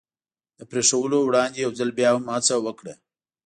د 0.57 0.59
پرېښودلو 0.69 1.17
وړاندې 1.23 1.57
یو 1.63 1.71
ځل 1.79 1.89
بیا 1.99 2.09
هم 2.15 2.25
هڅه 2.33 2.55
وکړه. 2.65 2.93